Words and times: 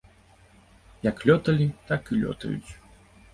Як 1.07 1.21
лёталі, 1.31 1.67
так 1.91 2.01
і 2.17 2.19
лётаюць. 2.23 2.71